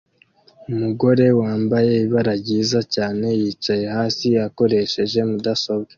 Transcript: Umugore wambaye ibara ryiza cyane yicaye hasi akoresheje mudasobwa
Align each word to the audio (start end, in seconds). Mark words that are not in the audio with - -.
Umugore 0.71 1.25
wambaye 1.39 1.93
ibara 2.05 2.33
ryiza 2.41 2.79
cyane 2.95 3.25
yicaye 3.39 3.85
hasi 3.95 4.27
akoresheje 4.47 5.19
mudasobwa 5.29 5.89